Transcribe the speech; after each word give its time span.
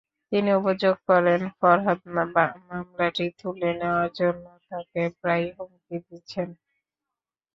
তিনি 0.31 0.49
অভিযোগ 0.59 0.95
করেন, 1.09 1.41
ফরহাদ 1.57 1.99
মামলাটি 2.67 3.25
তুলে 3.39 3.69
নেওয়ার 3.79 4.09
জন্য 4.19 4.45
তাঁকে 4.69 5.01
প্রায়ই 5.19 5.49
হুমকি 5.57 5.97
দিচ্ছেন। 6.07 6.49